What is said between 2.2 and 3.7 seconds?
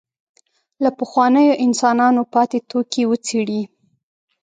پاتې توکي وڅېړي.